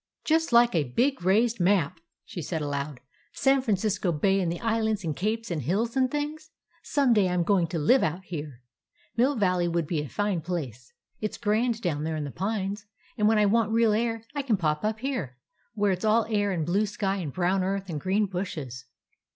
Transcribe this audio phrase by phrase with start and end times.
[0.25, 3.01] "Just like a big raised map," she said aloud;
[3.33, 6.49] "San Francisco Bay and the islands and capes and hills and things.
[6.81, 8.63] Some day I 'm going to live out here.
[9.15, 10.91] Mill Valley would be a fine place.
[11.19, 14.41] It 's grand down there in the pines, and when I want real air I
[14.41, 15.37] can pop up here,
[15.75, 18.85] where it 's all air and blue sky and brown earth and green bushes."